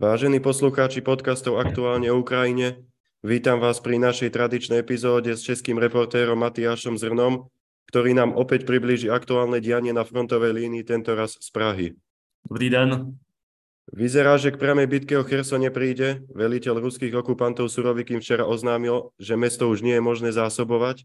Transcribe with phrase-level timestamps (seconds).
[0.00, 2.88] Vážení poslucháči podcastov Aktuálne o Ukrajine,
[3.20, 7.52] vítam vás pri našej tradičnej epizóde s českým reportérom Matiášom Zrnom,
[7.92, 11.86] ktorý nám opäť priblíži aktuálne dianie na frontovej línii, tentoraz z Prahy.
[12.48, 13.20] Dobrý den.
[13.92, 16.24] Vyzerá, že k priamej bitke o Chersone príde.
[16.32, 21.04] Veliteľ ruských okupantov Surovikým včera oznámil, že mesto už nie je možné zásobovať.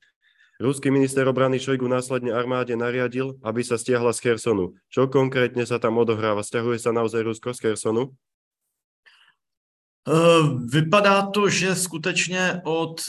[0.55, 4.79] Ruský minister obrany Šojgu následne armáde nariadil, aby sa stiahla z Chersonu.
[4.87, 6.47] Čo konkrétne sa tam odohráva?
[6.47, 8.15] Stiahuje sa naozaj Rusko z Chersonu?
[10.07, 10.13] Eh,
[10.65, 13.01] vypadá to, že skutečně od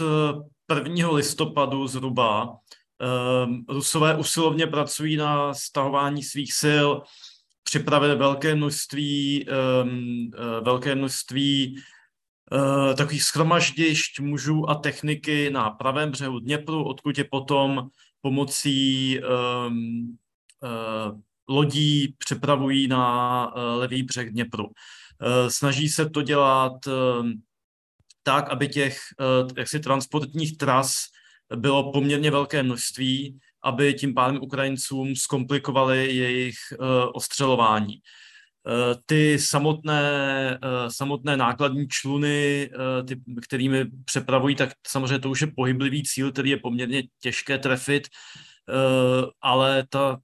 [0.69, 1.09] 1.
[1.11, 2.57] Eh, listopadu zhruba
[3.03, 6.89] eh, Rusové usilovně pracují na stahování svých sil,
[7.63, 9.47] připravili velké množství,
[10.61, 11.83] velké množství
[12.97, 17.89] takových schromaždišť mužů a techniky na pravém břehu Dněpru, odkud je potom
[18.21, 19.21] pomocí
[21.49, 24.65] lodí přepravují na levý břeh Dněpru.
[25.23, 27.33] Eh, snaží se to dělat ehm,
[28.23, 30.97] tak, aby těch eh, jaksi transportních tras
[31.57, 36.77] bylo poměrně velké množství, aby tím pádem Ukrajincům zkomplikovali jejich eh,
[37.15, 38.01] ostřelování.
[39.07, 42.71] Ty samotné, samotné nákladní čluny,
[43.09, 48.09] ty, kterými přepravují, tak samozřejmě to už je pohyblivý cíl, který je poměrně těžké trefit,
[49.43, 50.19] ale ta,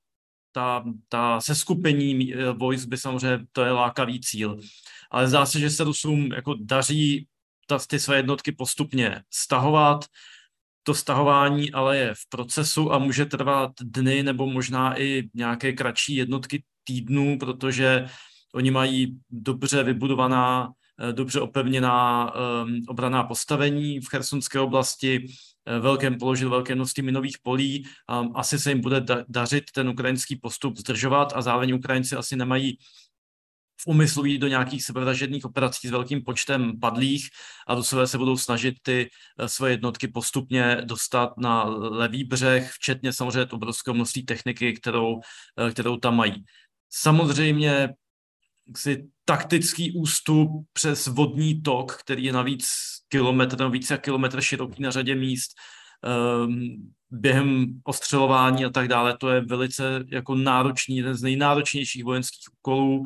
[0.53, 4.59] ta, ta seskupení eh, vojsk by samozřejmě, to je lákavý cíl.
[5.11, 7.27] Ale zdá se, že se Rusům jako daří
[7.67, 10.05] ta, ty své jednotky postupně stahovat.
[10.83, 16.15] To stahování ale je v procesu a může trvat dny nebo možná i nějaké kratší
[16.15, 18.07] jednotky týdnů, protože
[18.55, 25.27] oni mají dobře vybudovaná, eh, dobře opevněná um, obraná postavení v Chersonské oblasti,
[25.67, 27.85] Eh, velkém položil velké množství minových polí.
[28.35, 32.79] Asi se jim bude dařit ten ukrajinský postup zdržovat a zároveň Ukrajinci asi nemají
[33.83, 37.29] v úmyslu jít do nějakých sebevražedných operací s velkým počtem padlých
[37.67, 43.13] a Rusové se budou snažit ty eh, svoje jednotky postupně dostat na levý břeh, včetně
[43.13, 45.21] samozřejmě obrovského množství techniky, kterou,
[45.59, 46.45] eh, kterou tam mají.
[46.91, 47.89] Samozřejmě
[48.77, 52.69] si taktický ústup přes vodní tok, který je navíc
[53.09, 55.51] kilometr více kilometr široký na řadě míst,
[56.47, 62.49] um, během ostřelování a tak dále, to je velice jako náročný, jeden z nejnáročnějších vojenských
[62.59, 63.05] úkolů,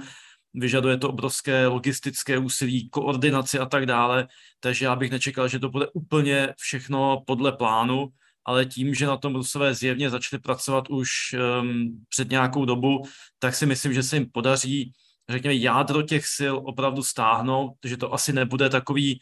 [0.55, 4.29] vyžaduje to obrovské logistické úsilí, koordinaci a tak dále,
[4.61, 8.09] takže já bych nečekal, že to bude úplně všechno podle plánu,
[8.45, 13.03] ale tím, že na tom Rusové zjevně začali pracovat už um, před nějakou dobu,
[13.39, 14.93] tak si myslím, že se jim podaří
[15.31, 19.21] řekněme, jádro těch sil opravdu stáhnout, že to asi nebude takový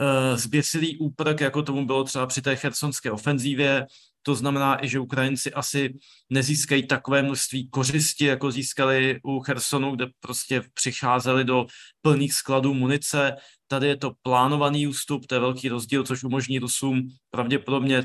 [0.00, 3.86] uh, zběsilý úprk, jako tomu bylo třeba při té chersonské ofenzívě.
[4.22, 5.94] To znamená i, že Ukrajinci asi
[6.30, 11.66] nezískají takové množství kořisti, jako získali u Chersonu, kde prostě přicházeli do
[12.02, 13.36] plných skladů munice.
[13.68, 18.04] Tady je to plánovaný ústup, to je velký rozdíl, což umožní Rusům pravděpodobně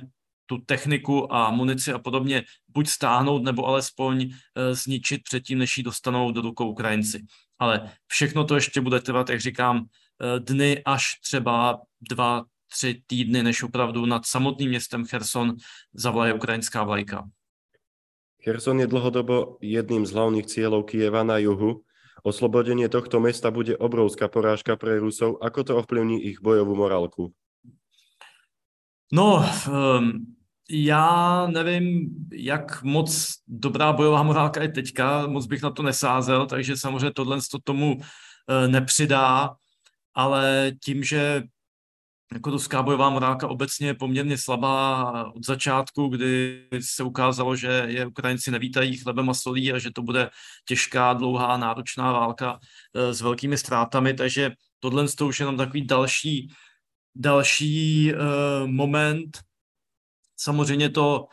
[0.51, 4.29] tu techniku a munici a podobně buď stáhnout, nebo alespoň e,
[4.75, 7.23] zničit předtím, než ji dostanou do rukou Ukrajinci.
[7.59, 13.44] Ale všechno to ještě bude trvat, jak říkám, e, dny až třeba dva, tři týdny,
[13.44, 15.56] než opravdu nad samotným městem Cherson
[15.94, 17.23] zavlaje ukrajinská vlajka.
[18.44, 21.88] Cherson je dlhodobo jedným z hlavných cieľov Kieva na juhu.
[22.28, 25.40] Oslobodenie tohto mesta bude obrovská porážka pre Rusov.
[25.40, 27.31] Ako to ovplyvní ich bojovú morálku?
[29.11, 30.41] No, um,
[30.74, 36.78] já nevím, jak moc dobrá bojová morálka je teďka, moc bych na to nesázel, takže
[36.78, 37.98] samozřejmě tohle to tomu
[38.50, 39.56] e, nepřidá,
[40.14, 41.44] ale tím, že
[42.34, 48.06] jako ruská bojová morálka obecně je poměrně slabá od začátku, kdy se ukázalo, že je
[48.06, 50.30] Ukrajinci nevítají chlebem a solí a že to bude
[50.68, 52.59] těžká, dlouhá, náročná válka
[52.96, 56.53] e, s velkými ztrátami, takže tohle to už je jenom takový další,
[57.16, 59.40] další uh, moment,
[60.41, 61.28] Samozřejmě to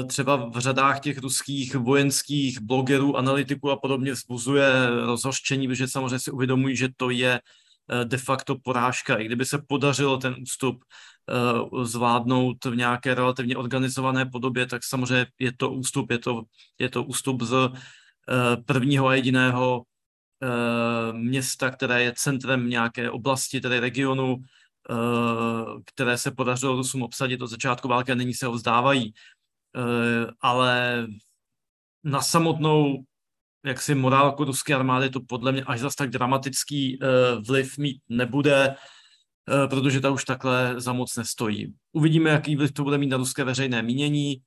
[0.00, 6.18] eh, třeba v řadách těch ruských vojenských blogerů, analytiků a podobně vzbuzuje rozhořčení, protože samozřejmě
[6.18, 9.16] si uvědomují, že to je eh, de facto porážka.
[9.16, 15.26] I kdyby se podařilo ten ústup eh, zvládnout v nějaké relativně organizované podobě, tak samozřejmě
[15.38, 16.42] je to ústup, je to,
[16.78, 17.54] je to ústup z
[18.66, 19.82] prvního a jediného
[21.12, 24.36] města, které je centrem nějaké oblasti, tedy regionu,
[25.84, 29.14] které se podařilo Rusům obsadit od začátku války a nyní se ho vzdávají.
[29.76, 31.06] Eh, ale
[32.04, 33.04] na samotnou
[33.66, 37.06] jaksi morálku ruské armády to podle mě až zas tak dramatický eh,
[37.46, 38.74] vliv mít nebude,
[39.70, 41.74] protože ta už takhle za moc nestojí.
[41.92, 44.42] Uvidíme, jaký vliv to bude mít na ruské veřejné mínění.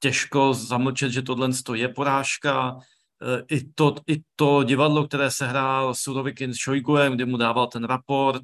[0.00, 2.78] Těžko zamlčet, že tohle je porážka.
[3.50, 7.84] I to, i to divadlo, které se hrál Surovikin s Šojguem, kde mu dával ten
[7.84, 8.42] raport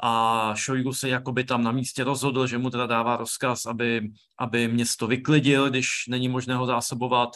[0.00, 4.68] a Šojgu se jakoby tam na místě rozhodl, že mu teda dává rozkaz, aby, aby
[4.68, 7.28] město vyklidil, když není možné ho zásobovat,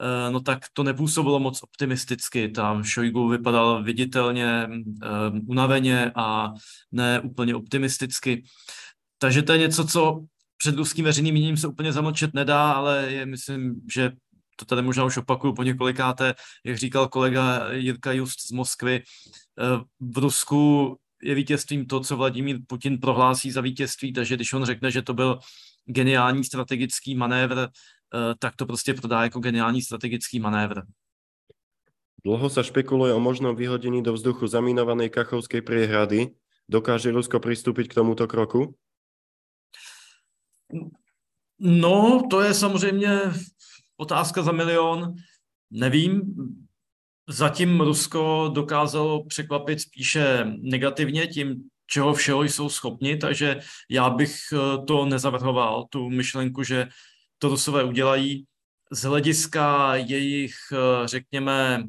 [0.00, 2.48] eh, no tak to nepůsobilo moc optimisticky.
[2.48, 6.52] Tam Šojgu vypadal viditelně uh, unaveně a
[6.92, 8.44] ne úplně optimisticky.
[9.18, 10.24] Takže to je něco, co
[10.56, 14.12] před ruským veřejným míněním se úplně zamlčet nedá, ale je, myslím, že
[14.56, 16.34] to tady možná už opakuju po několikáté,
[16.64, 22.58] jak říkal kolega Jirka Just z Moskvy, eh, v Rusku je vítězstvím to, co Vladimír
[22.66, 25.38] Putin prohlásí za vítězství, takže když on řekne, že to byl
[25.86, 30.82] geniální strategický manévr, eh, tak to prostě prodá jako geniální strategický manévr.
[32.24, 36.32] Dlho sa špekuluje o možnom vyhodení do vzduchu zaminovanej Kachovskej priehrady.
[36.64, 38.72] Dokáže Rusko pristúpiť k tomuto kroku?
[41.60, 43.20] No, to je samozřejmě
[43.96, 45.14] otázka za milion.
[45.70, 46.22] Nevím,
[47.28, 53.60] zatím Rusko dokázalo překvapit spíše negativně tím, čeho všeho jsou schopni, takže
[53.90, 56.88] já bych eh, to nezavrhoval, tu myšlenku, že
[57.38, 58.44] to Rusové udělají.
[58.92, 61.84] Z hlediska jejich, eh, řekněme,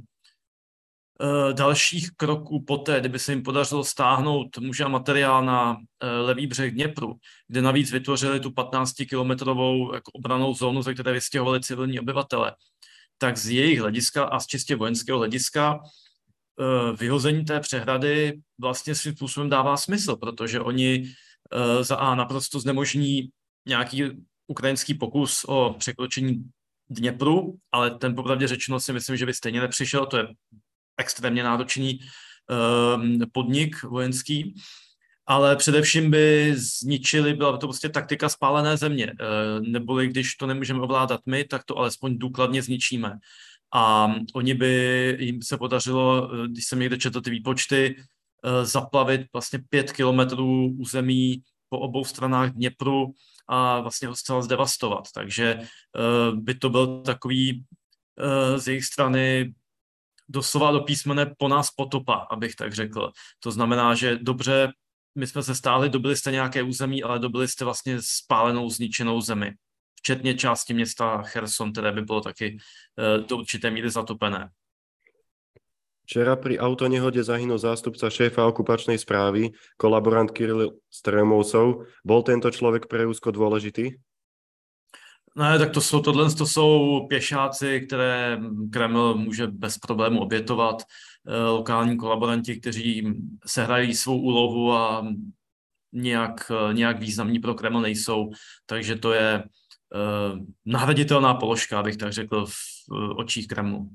[1.53, 6.73] dalších kroků poté, kdyby se jim podařilo stáhnout muže a materiál na eh, levý břeh
[6.73, 7.15] Dněpru,
[7.47, 12.55] kde navíc vytvořili tu 15-kilometrovou jako obranou zónu, ze které vystěhovali civilní obyvatele,
[13.17, 19.15] tak z jejich hlediska a z čistě vojenského hlediska eh, vyhození té přehrady vlastně svým
[19.15, 21.13] způsobem dává smysl, protože oni
[21.81, 23.29] za A naprosto znemožní
[23.67, 24.03] nějaký
[24.47, 26.43] ukrajinský pokus o překročení
[26.89, 30.27] Dněpru, ale ten popravdě řečeno si myslím, že by stejně nepřišel, to je
[30.97, 31.99] extrémně náročný
[32.49, 34.55] ehm, podnik vojenský,
[35.27, 40.81] ale především by zničili, byla to prostě taktika spálené země, ehm, neboli když to nemůžeme
[40.81, 43.19] ovládat my, tak to alespoň důkladně zničíme.
[43.73, 49.27] A oni by, jim se podařilo, eh, když jsem někde četl ty výpočty, eh, zaplavit
[49.33, 53.13] vlastně pět kilometrů území po obou stranách Dněpru
[53.47, 55.03] a vlastně ho zcela zdevastovat.
[55.13, 57.63] Takže eh, by to byl takový
[58.57, 59.53] z jejich strany
[60.29, 63.11] doslova do písmene po nás potopa, abych tak řekl.
[63.39, 64.71] To znamená, že dobře,
[65.15, 69.53] my jsme se stáli, dobili jste nějaké území, ale dobili jste vlastně spálenou, zničenou zemi.
[69.95, 74.49] Včetně části města Cherson, které by bylo taky uh, do určité míry zatopené.
[76.05, 81.89] Včera pri autonehode zahynul zástupca šéfa okupačnej správy, kolaborant Kirill Stremovcov.
[82.05, 83.97] Bol tento človek pre Rusko dôležitý?
[85.37, 88.39] Ne, tak to jsou, tohle to jsou pěšáci, které
[88.71, 90.83] Kreml může bez problému obětovat.
[91.27, 93.13] Eh, lokální kolaboranti, kteří
[93.45, 95.07] sehrají svou úlohu a
[95.93, 98.29] nějak, eh, nějak významní pro Kreml nejsou.
[98.65, 99.43] Takže to je
[99.95, 102.53] uh, nahraditelná položka, abych tak řekl, v
[102.91, 103.89] uh, očích Kremlu.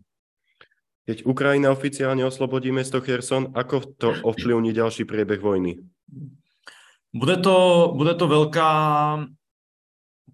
[1.06, 5.78] Keď Ukrajina oficiálně oslobodí město Kherson, ako to ovplyvní další průběh vojny?
[7.14, 9.26] Bude to, bude to velká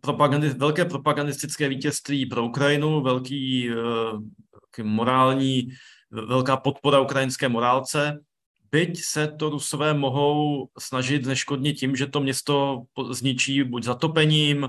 [0.06, 4.20] propagandi, velké propagandistické vítězství pro Ukrajinu, velký uh,
[4.82, 5.68] morální,
[6.10, 8.18] velká podpora ukrajinské morálce.
[8.70, 14.68] Byť se to Rusové mohou snažit neškodnit tím, že to město zničí buď zatopením,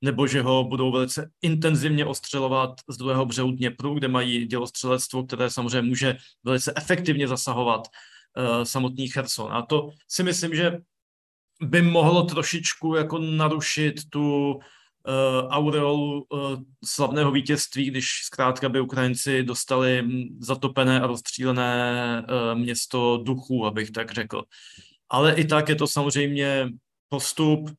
[0.00, 5.50] nebo že ho budou velice intenzivně ostřelovat z druhého břehu Dněpru, kde mají dělostřelectvo, které
[5.50, 9.52] samozřejmě může velice efektivně zasahovat uh, samotný Cherson.
[9.52, 10.78] A to si myslím, že
[11.60, 19.42] by mohlo trošičku jako narušit tu uh, aureolu uh, slavného vítězství, když zkrátka by Ukrajinci
[19.42, 20.08] dostali
[20.38, 24.42] zatopené a rozstřílené uh, město duchů, abych tak řekl.
[25.08, 26.68] Ale i tak je to samozřejmě
[27.08, 27.70] postup.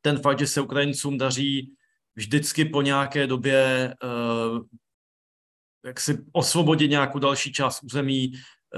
[0.00, 1.74] Ten fakt, že se Ukrajincům daří
[2.14, 4.60] vždycky po nějaké době uh,
[5.86, 8.32] jak si osvobodit nějakou další část území,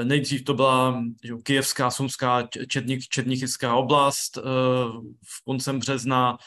[0.05, 4.43] Nejdřív to byla že, Kijevská, Sumská, Černích, Černichyvská oblast eh,
[5.25, 6.39] v koncem března,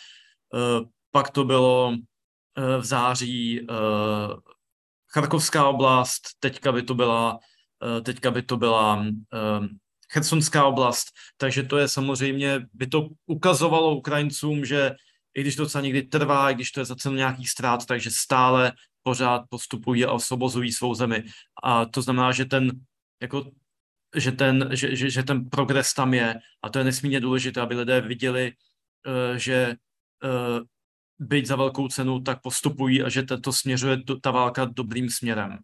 [0.54, 1.96] eh, pak to bylo
[2.58, 3.68] eh, v září
[5.14, 7.40] Charkovská oblast, teďka by to byla,
[8.04, 9.06] teďka by to byla
[10.14, 11.08] Chersonská oblast,
[11.38, 14.96] takže to je samozřejmě, by to ukazovalo Ukrajincům, že
[15.34, 18.12] i když to docela někdy trvá, i když to je za cenu nějakých ztrát, takže
[18.12, 18.72] stále
[19.04, 21.24] pořád postupují a osvobozují svou zemi.
[21.64, 22.72] A to znamená, že ten
[23.24, 23.52] jako,
[24.16, 27.76] že, ten, že, že, že ten progres tam je a to je nesmírně důležité, aby
[27.76, 29.76] lidé viděli, uh, že
[30.24, 30.60] uh,
[31.20, 35.58] být za velkou cenu, tak postupují a že to směřuje ta válka dobrým směrem.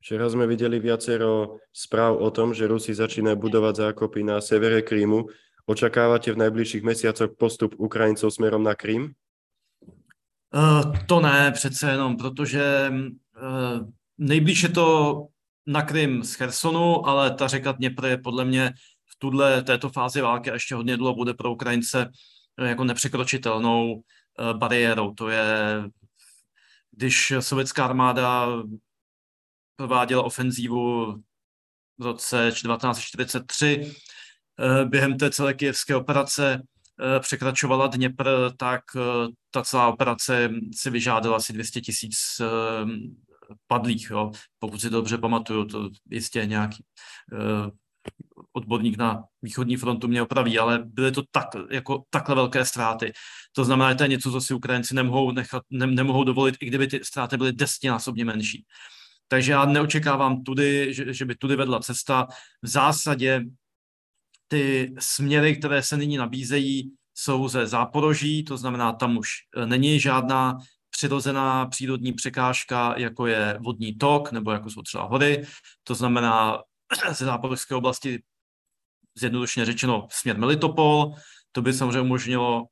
[0.00, 5.26] Včera jsme viděli viacero správ o tom, že Rusi začínají budovat zákopy na severe Krímu.
[5.66, 9.12] Očakáváte v nejbližších měsících postup Ukrajinců směrem na Krím?
[10.54, 12.92] Uh, to ne, přece jenom, protože
[14.18, 15.26] nejblíž je to
[15.66, 18.72] na Krym z Chersonu, ale ta řeka Dněpr je podle mě
[19.06, 22.10] v tuhle této fázi války a ještě hodně dlouho bude pro Ukrajince
[22.58, 24.02] jako nepřekročitelnou
[24.52, 25.14] bariérou.
[25.14, 25.44] To je,
[26.90, 28.46] když sovětská armáda
[29.76, 31.12] prováděla ofenzívu
[31.98, 33.94] v roce 1943,
[34.84, 36.62] během té celé kijevské operace
[37.00, 39.00] Eh, překračovala Dněpr, tak eh,
[39.50, 42.46] ta celá operace si vyžádala asi 200 tisíc eh,
[43.66, 44.30] padlých, jo.
[44.58, 46.84] pokud si dobře pamatuju, to jistě nějaký
[48.52, 53.12] odborník na východní frontu mě opraví, ale byly to tak, jako takhle velké ztráty.
[53.52, 56.66] To znamená, že to je něco, co si Ukrajinci nemohou, nechat, ne, nemohou dovolit, i
[56.66, 58.64] kdyby ty ztráty byly desetinásobně menší.
[59.28, 62.26] Takže já neočekávám tudy, že, že by tudy vedla cesta.
[62.62, 63.44] V zásadě
[64.48, 70.00] ty směry, které se nyní nabízejí, jsou ze záporoží, to znamená, tam už e, není
[70.00, 70.58] žádná
[71.02, 75.44] přirozená přírodní překážka, jako je vodní tok nebo jako jsou třeba hory.
[75.84, 76.62] To znamená,
[77.12, 78.22] ze záporožské oblasti
[79.14, 81.14] zjednodušeně řečeno směr Melitopol,
[81.52, 82.66] to by samozřejmě umožnilo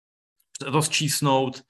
[0.66, 1.62] rozčísnout e,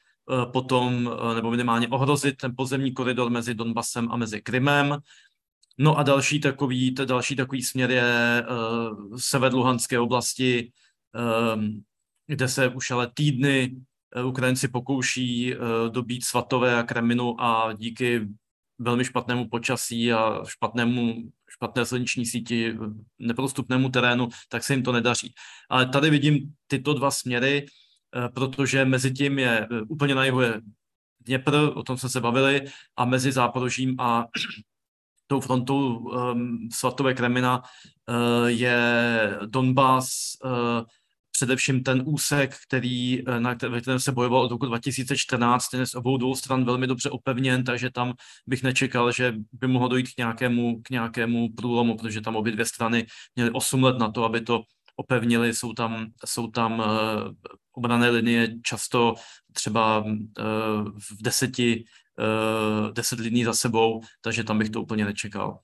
[0.46, 4.98] potom, e, nebo minimálně ohrozit ten pozemní koridor mezi Donbasem a mezi Krymem.
[5.78, 10.72] No a další takový, další takový směr je uh, sever Luhanské oblasti,
[11.54, 11.84] um,
[12.26, 13.76] kde se už ale týdny
[14.24, 18.28] Ukrajinci pokouší uh, dobít Svatové a Kreminu a díky
[18.78, 21.14] velmi špatnému počasí a špatnému,
[21.50, 22.74] špatné silniční síti,
[23.18, 25.34] neprostupnému terénu, tak se jim to nedaří.
[25.70, 27.66] Ale tady vidím tyto dva směry,
[28.34, 30.60] protože mezi tím je úplně na jihu je
[31.26, 32.64] Dněpr, o tom jsme se bavili,
[32.96, 34.26] a mezi Záporožím a
[35.26, 38.78] tou frontou um, Svatové Kremina uh, je
[39.46, 40.50] Donbass, uh,
[41.36, 46.16] především ten úsek, který, na kterém se bojoval od roku 2014, ten je z obou
[46.16, 48.14] dvou stran velmi dobře opevněn, takže tam
[48.46, 52.64] bych nečekal, že by mohlo dojít k nějakému, k nějakému průlomu, protože tam obě dvě
[52.64, 54.62] strany měly 8 let na to, aby to
[54.96, 56.86] opevnili, jsou tam, jsou tam uh,
[57.72, 59.14] obrané linie často
[59.52, 60.14] třeba uh,
[60.98, 61.84] v deseti
[62.18, 65.58] uh, deset lidí za sebou, takže tam bych to úplně nečekal.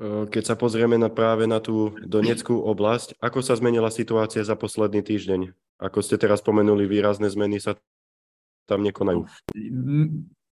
[0.00, 4.56] Eh, keď sa pozrieme na práve na tú Donetskú oblasť, ako sa zmenila situácia za
[4.56, 5.52] posledný týždeň?
[5.78, 7.76] Ako ste teraz spomenuli, výrazné zmeny sa
[8.64, 9.26] tam nekonajú.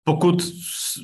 [0.04, 0.40] Pokud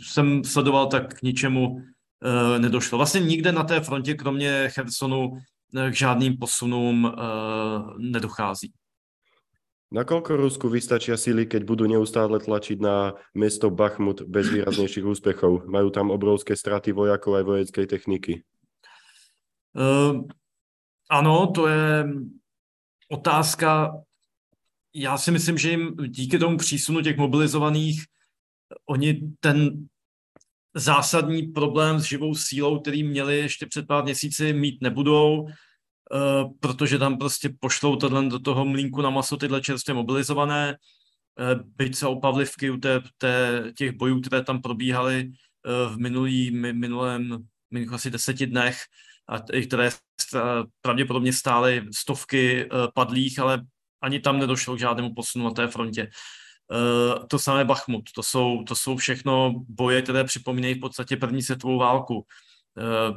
[0.09, 2.99] jsem sledoval, tak k ničemu uh, nedošlo.
[2.99, 5.37] Vlastně nikde na té frontě, kromě Chersonu,
[5.91, 7.13] k žádným posunům uh,
[7.99, 8.73] nedochází.
[9.95, 15.71] Nakoľko Rusku vystačia sily, keď budú neustále tlačiť na mesto Bachmut bez výraznejších úspechov?
[15.71, 18.43] Majú tam obrovské straty vojakov aj vojenskej techniky.
[19.71, 20.27] Uh,
[21.07, 22.11] ano, to je
[23.07, 23.95] otázka.
[24.95, 28.05] Já si myslím, že jim díky tomu přísunu těch mobilizovaných,
[28.87, 29.87] oni ten
[30.75, 35.47] zásadní problém s živou sílou, který měli ještě před pár měsíci, mít nebudou.
[36.13, 40.77] Eh, protože tam prostě pošlou tohle do toho mlínku na maso tyhle čerstvě mobilizované,
[41.39, 46.51] uh, byť se opavlivky u té, té, těch bojů, které tam probíhaly uh, v minulý,
[46.51, 47.39] mi, minulém,
[47.71, 48.79] minulých asi deseti dnech,
[49.29, 49.91] a které
[50.81, 53.63] pravděpodobně stály stovky padlých, ale
[54.03, 56.11] ani tam nedošlo k žádnému posunu na té frontě.
[57.29, 61.79] To samé Bachmut, to jsou, to jsou všechno boje, které připomínají v podstatě první světovou
[61.79, 62.27] válku.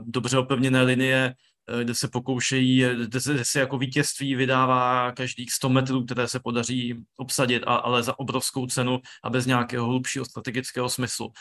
[0.06, 1.47] Dobře opevněné linie, Eh,
[1.84, 6.28] kde se pokoušejí, eh, kde se, kde se jako vítězství vydává každých 100 metrů, které
[6.28, 11.32] se podaří obsadit, a, ale za obrovskou cenu a bez nějakého hlubšího strategického smyslu.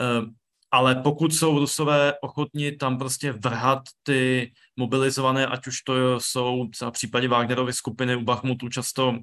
[0.00, 0.26] Eh,
[0.70, 6.90] ale pokud jsou Rusové ochotni tam prostě vrhat ty mobilizované, ať už to jsou v
[6.90, 9.18] případě Wagnerovy skupiny u Bachmutu často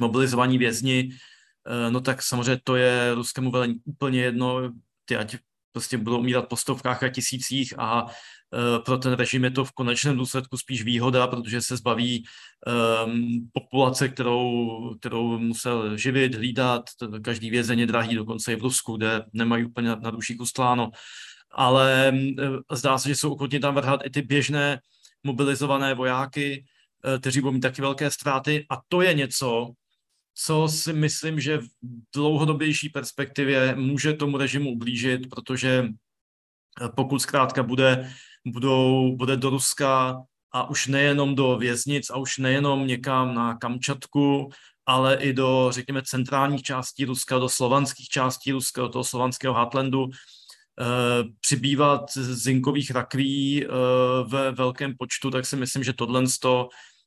[0.00, 1.10] mobilizovaní vězni,
[1.90, 4.72] no tak samozřejmě to je ruskému velení úplně jedno,
[5.04, 5.36] ty ať
[5.72, 8.06] prostě budou umírat po stovkách a tisících a
[8.54, 12.24] Eh, pro ten režim je to v konečném důsledku spíš výhoda, protože se zbaví
[13.06, 16.82] um, populace, kterou, kterou musel živit, hlídat.
[17.22, 20.90] Každý vězeň je drahý, dokonce i v Rusku, kde nemají úplně na duší ustláno.
[21.50, 24.80] Ale uh, zdá se, že jsou ochotni tam vrhat i ty běžné
[25.22, 26.64] mobilizované vojáky,
[27.04, 28.66] uh, kteří budou mít taky velké ztráty.
[28.70, 29.70] A to je něco,
[30.46, 31.68] co si myslím, že v
[32.14, 35.88] dlouhodobější perspektivě může tomu režimu ublížit, protože
[36.96, 38.12] pokud zkrátka bude
[38.46, 44.50] budou, bude do Ruska a už nejenom do věznic a už nejenom někam na Kamčatku,
[44.86, 50.06] ale i do, řekněme, centrálních částí Ruska, do slovanských částí Ruska, do toho slovanského Heartlandu,
[50.10, 50.84] eh,
[51.40, 53.68] přibývat zinkových rakví eh,
[54.26, 56.22] ve velkém počtu, tak si myslím, že tohle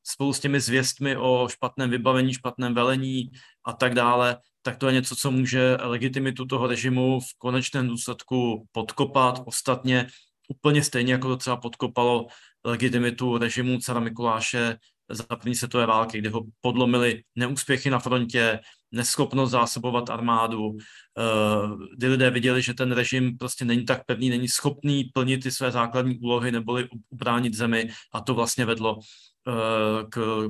[0.03, 3.31] spolu s těmi zvěstmi o špatném vybavení, špatném velení
[3.65, 8.67] a tak dále, tak to je něco, co může legitimitu toho režimu v konečném důsledku
[8.71, 9.41] podkopat.
[9.45, 10.07] Ostatně
[10.49, 12.27] úplně stejně, jako to třeba podkopalo
[12.63, 14.77] legitimitu režimu cara Mikuláše
[15.09, 18.59] za první světové války, kdy ho podlomili neúspěchy na frontě,
[18.91, 24.47] neschopnost zásobovat armádu, eh, kdy lidé viděli, že ten režim prostě není tak pevný, není
[24.47, 28.99] schopný plnit ty své základní úlohy neboli ubránit zemi a to vlastně vedlo
[29.47, 30.47] eh, k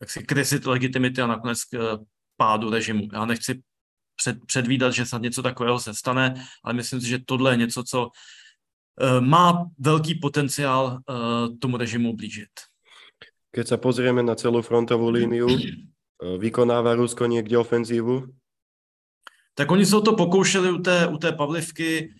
[0.00, 2.04] jaksi krizi legitimity a nakonec k eh,
[2.36, 3.08] pádu režimu.
[3.12, 3.62] Já nechci
[4.16, 6.34] před, předvídat, že snad něco takového se stane,
[6.64, 8.10] ale myslím si, že tohle je něco, co
[9.20, 10.98] má velký potenciál
[11.58, 12.50] tomu režimu blížit.
[13.50, 15.50] Keď sa pozrieme na celú frontovú líniu,
[16.38, 18.26] vykonává Rusko někde ofenzívu?
[19.54, 22.14] Tak oni se o to pokoušeli u té, u té Pavlivky,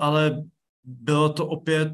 [0.00, 0.42] ale
[0.84, 1.92] bylo to opět,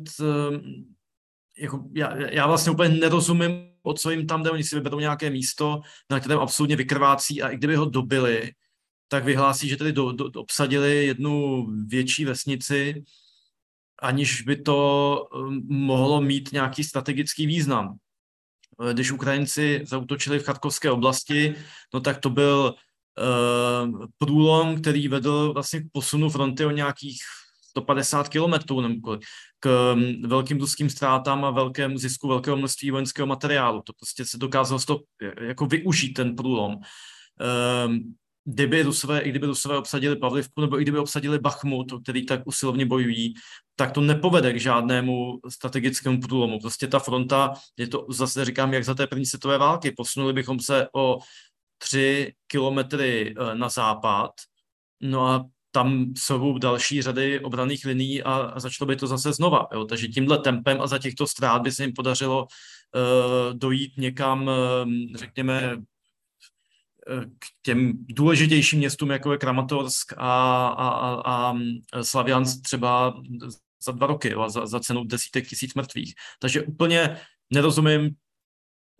[1.62, 3.52] jako já, já vlastně úplně nerozumím,
[3.83, 7.49] o co jim tam jde, oni si vyberou nějaké místo, na kterém absolutně vykrvácí a
[7.49, 8.52] i kdyby ho dobili,
[9.09, 13.04] tak vyhlásí, že tedy do, do, obsadili jednu větší vesnici,
[14.02, 15.28] aniž by to
[15.69, 17.97] mohlo mít nějaký strategický význam.
[18.92, 21.54] Když Ukrajinci zautočili v Charkovské oblasti,
[21.95, 27.19] no tak to byl uh, průlom, který vedl vlastně k posunu fronty o nějakých
[27.69, 29.19] 150 kilometrů nebo
[29.62, 33.83] k mm, velkým ruským ztrátám a velkému zisku velkého množství vojenského materiálu.
[33.83, 35.00] To prostě se dokázalo to
[35.40, 36.76] jako využít ten průlom.
[37.87, 38.14] Um,
[38.45, 42.87] kdyby Rusové, i kdyby Rusové obsadili Pavlivku, nebo i kdyby obsadili Bachmut, který tak usilovně
[42.87, 43.35] bojují,
[43.76, 46.61] tak to nepovede k žádnému strategickému průlomu.
[46.61, 50.61] Prostě ta fronta, je to zase říkám, jak za té první světové války, posunuli bychom
[50.61, 51.19] se o
[51.78, 54.31] tři kilometry eh, na západ,
[55.00, 59.67] no a tam jsou další řady obraných linií a, a začalo by to zase znova.
[59.73, 59.85] Jo.
[59.85, 65.17] Takže tímhle tempem a za těchto ztrát by se jim podařilo uh, dojít někam, uh,
[65.17, 65.76] řekněme,
[67.38, 71.55] k těm důležitějším městům, jako je Kramatorsk a, a, a, a
[72.02, 73.14] Slaviansk třeba
[73.85, 76.14] za dva roky a za, za cenu desítek tisíc mrtvých.
[76.41, 77.17] Takže úplně
[77.50, 78.11] nerozumím,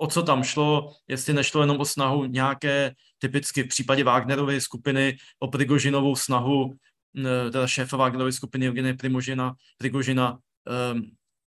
[0.02, 5.16] o co tam šlo, jestli nešlo jenom o snahu nějaké, typicky v případě Wagnerovy skupiny,
[5.38, 6.74] o Prigožinovou snahu,
[7.52, 10.38] teda šéfa Wagnerovy skupiny Evgenie Primožina, Prigožina,
[10.92, 11.02] um,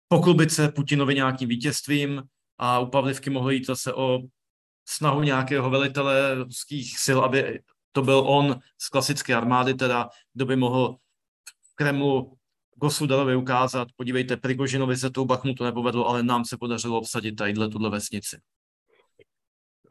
[0.07, 2.23] poklubit se Putinovi nějakým vítězstvím
[2.57, 4.19] a u Pavlivky mohlo jít zase o
[4.89, 7.59] snahu nějakého velitele ruských sil, aby
[7.91, 10.95] to byl on z klasické armády, teda kdo by mohl
[11.71, 12.37] v Kremlu
[12.81, 17.89] Gosudarovi ukázat, podívejte, Prigožinovi se tou Bachmutu nepovedlo, ale nám se podařilo obsadit tadyhle tuhle
[17.89, 18.37] vesnici.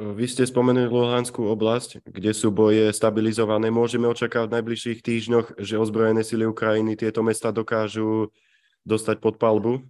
[0.00, 3.68] Vy ste spomenuli Luhanskú oblasť, kde sú boje stabilizované.
[3.68, 8.32] Môžeme očakávať v najbližších týždňoch, že ozbrojené sily Ukrajiny tieto mesta dokážu
[8.80, 9.84] dostať pod palbu?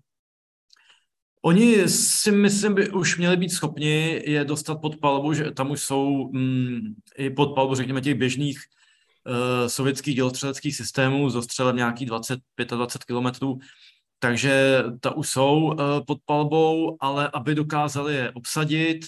[1.46, 5.80] Oni si myslím, by už měli být schopni je dostat pod palbu, že tam už
[5.80, 6.80] jsou mm,
[7.16, 8.58] i pod palbu, řekněme, těch běžných
[9.66, 13.58] sovětských dělostřeleckých systémů, zostřelem nějakých 20-25 kilometrů,
[14.18, 19.00] takže ta už jsou uh, pod palbou, ale aby dokázali je obsadit,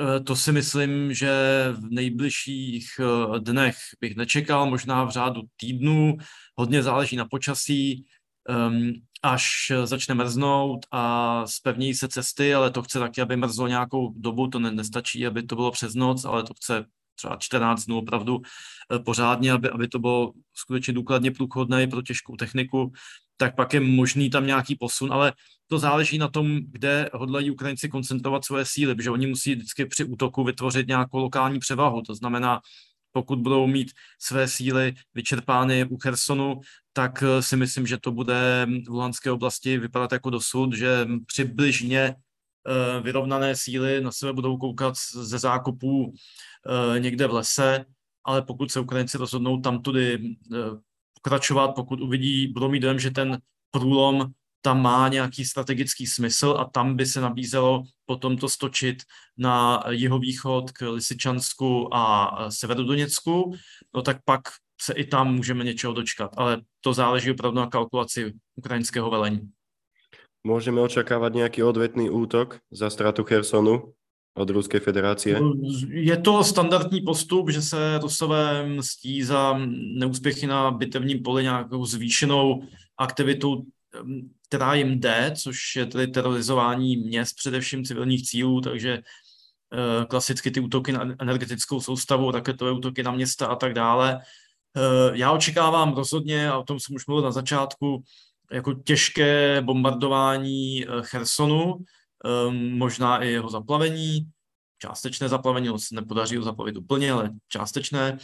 [0.00, 1.30] uh, to si myslím, že
[1.72, 3.00] v nejbližších
[3.38, 6.16] dnech bych nečekal, možná v řádu týdnů,
[6.56, 8.06] hodně záleží na počasí,
[8.48, 14.12] um, až začne mrznout a spevní se cesty, ale to chce taky, aby mrzlo nějakou
[14.16, 16.84] dobu, to ne, nestačí, aby to bylo přes noc, ale to chce
[17.18, 18.40] třeba 14 dnů opravdu
[18.94, 22.92] eh, pořádně, aby, aby to bylo skutečně důkladně průchodné pro těžkou techniku,
[23.36, 25.32] tak pak je možný tam nějaký posun, ale
[25.66, 30.04] to záleží na tom, kde hodlají Ukrajinci koncentrovat svoje síly, protože oni musí vždycky při
[30.04, 32.60] útoku vytvořit nějakou lokální převahu, to znamená,
[33.12, 36.60] pokud budou mít své síly vyčerpány u Chersonu,
[36.92, 42.14] tak eh, si myslím, že to bude v Luhanské oblasti vypadat jako dosud, že přibližně
[43.02, 47.84] vyrovnané síly na sebe budou koukat ze zákopů eh, někde v lese,
[48.24, 50.36] ale pokud se Ukrajinci rozhodnou tam tudy
[51.14, 53.38] pokračovat, pokud uvidí, budou mít dojem, že ten
[53.70, 59.02] průlom tam má nějaký strategický smysl a tam by se nabízelo potom to stočit
[59.36, 63.54] na jihovýchod k Lisičansku a Severodoněcku,
[63.94, 64.40] no tak pak
[64.80, 69.40] se i tam můžeme něčeho dočkat, ale to záleží opravdu na kalkulaci ukrajinského velení.
[70.48, 73.92] Můžeme očekávat nějaký odvetný útok za ztrátu Chersonu
[74.34, 75.30] od Ruské federace?
[75.88, 79.58] Je to standardní postup, že se Rusové mstí za
[79.98, 82.62] neúspěchy na bitevním poli nějakou zvýšenou
[82.98, 83.66] aktivitu
[84.48, 90.60] která jim jde, což je tedy terorizování měst, především civilních cílů, takže eh, klasicky ty
[90.60, 94.20] útoky na energetickou soustavu, raketové útoky na města a tak dále.
[94.76, 98.02] Eh, já očekávám rozhodně, a o tom jsem už mluvil na začátku,
[98.52, 101.74] jako těžké bombardování eh, Chersonu,
[102.52, 104.30] možná i jeho zaplavení.
[104.78, 108.18] částečné zaplavení, se nepodaří ho zaplavit úplně, ale částečné,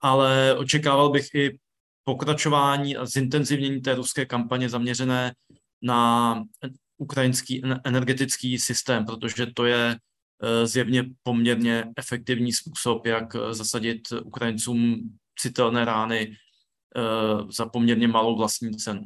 [0.00, 1.58] ale očekával bych i
[2.04, 5.34] pokračování a zintenzivnění té ruské kampaně zaměřené
[5.82, 6.42] na
[6.96, 9.96] ukrajinský energetický systém, protože to je
[10.42, 14.96] eh, zjevně poměrně efektivní způsob, jak eh, zasadit Ukrajincům
[15.38, 16.36] citelné rány
[17.50, 19.02] za poměrně malou vlastní cenu.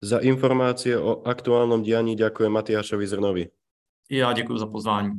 [0.00, 3.50] Za informácie o aktuálnom dianí ďakujem Matiášovi Zrnovi.
[4.10, 5.10] Já děkuji za pozvání.